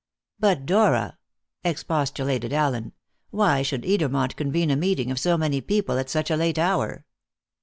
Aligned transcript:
"But, 0.39 0.65
Dora," 0.65 1.19
expostulated 1.63 2.53
Allen, 2.53 2.93
"why 3.29 3.61
should 3.61 3.83
Edermont 3.83 4.35
convene 4.35 4.71
a 4.71 4.75
meeting 4.75 5.11
of 5.11 5.19
so 5.19 5.37
many 5.37 5.61
people 5.61 5.99
at 5.99 6.09
such 6.09 6.31
a 6.31 6.35
late 6.35 6.57
hour?" 6.57 7.05